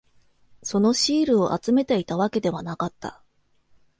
[0.63, 3.23] そのシールを集めていたわけではなかった。